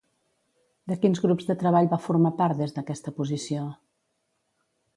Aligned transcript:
De 0.91 0.95
quins 1.03 1.21
grups 1.25 1.49
de 1.49 1.55
treball 1.63 1.91
va 1.91 2.01
formar 2.07 2.33
part, 2.41 2.59
des 2.63 2.73
d'aquesta 2.79 3.13
posició? 3.21 3.69